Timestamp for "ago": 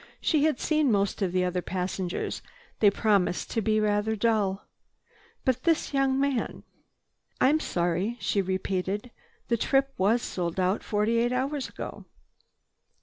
11.69-12.05